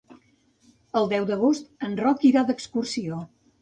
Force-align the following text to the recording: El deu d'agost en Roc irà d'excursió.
El 1.03 1.11
deu 1.13 1.29
d'agost 1.33 1.71
en 1.91 1.97
Roc 2.03 2.29
irà 2.35 2.47
d'excursió. 2.53 3.27